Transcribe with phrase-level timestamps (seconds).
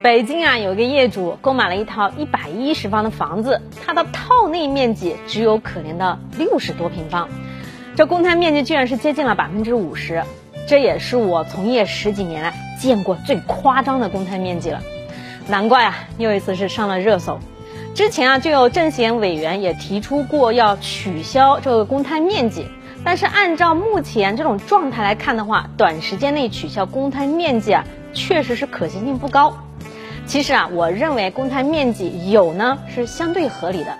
[0.00, 7.28] 北京啊，有一个业主购买了一套一百一十方的房子，它的套内面积只有可怜的六十多平方，
[7.96, 10.22] 这公摊面积居然是接近了百分之五十，
[10.68, 14.80] 这也是我从业十几年来见过最夸张的公摊面积了。
[15.48, 17.40] 难怪啊，又一次是上了热搜。
[17.96, 22.66] 之前啊，就有政协委员也提出过要取消这个公摊面积，
[23.02, 27.84] 但是按照目前这种状态来看的话，短时间内取消公摊面积啊，
[28.14, 29.52] 确实是可行性不高。
[30.28, 33.96] 其实啊，我认为公摊面积有呢是相对合理的，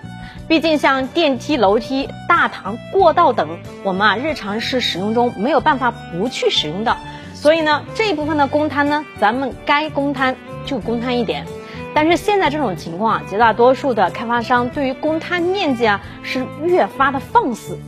[0.47, 6.95] 毕竟像电梯、楼梯、大堂、过道等，我们啊日常是使用中没有办法不去使用的，
[7.33, 10.35] 所以呢这一部分的公摊呢，咱们该公摊
[10.67, 11.47] 就公摊一点。
[11.95, 17.79] 但是现在这种情况啊，绝大多数的开发商对于公摊面积啊是越发的放肆，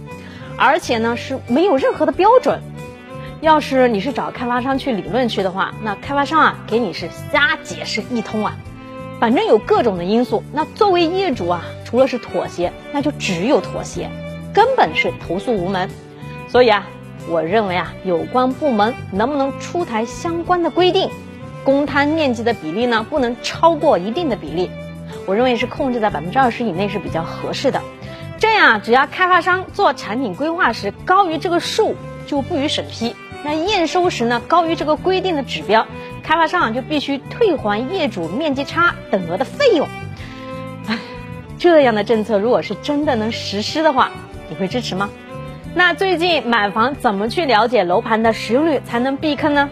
[0.58, 2.60] 而且呢是没有任何的标准。
[3.42, 8.56] 要是你是找开发商去理论去的话，那开发商啊给你是瞎解释一通啊，
[9.20, 10.44] 反正有各种的因素。
[10.54, 14.12] 那作为业主啊，除了是妥协，那就只有妥协，
[14.54, 15.90] 根本是投诉无门。
[16.50, 16.86] 所以啊，
[17.28, 21.10] 我认为啊，有关部门能不能出台相关的规定，
[21.64, 24.70] 公摊面积的比例呢不能超过一定的比例，
[25.26, 27.82] 我认为是控制在百分之二十以内是比较合适的。
[28.38, 31.96] 这样，只要开发商做产品规划时高于这个数，
[32.28, 33.16] 就不予审批。
[33.44, 35.86] 那验收时呢，高于这个规定的指标，
[36.22, 39.88] 开发商就必须退还业主面积差等额的费用。
[40.88, 40.98] 哎，
[41.58, 44.12] 这样的政策如果是真的能实施的话，
[44.50, 45.10] 你会支持吗？
[45.74, 49.70] 那最近买房怎么去了解楼盘的使用率才能避坑呢？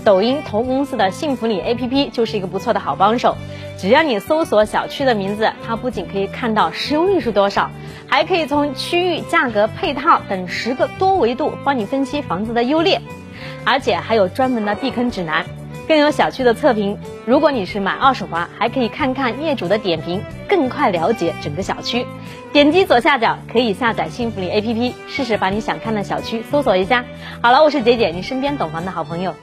[0.00, 3.36] 抖音同公司的幸福里 APP 就是一个不错的好帮手。
[3.78, 7.70] 只要你搜索小区的名字，它不仅可以看到使用率是多少，
[8.08, 13.00] 还可以从区域、价格、配套等十个多维度帮你分析房子的优劣，
[13.64, 15.46] 而且还有专门的避坑指南，
[15.88, 16.98] 更有小区的测评。
[17.24, 22.06] 如果你是买二手房，还可以看看业主的点评，更快了解整个小区。
[22.52, 27.04] 点击左下角可以下载幸福里 APP，试试把你想看的小区搜索一下。
[27.40, 29.34] 好了，我是姐姐，你身边懂房的好朋友。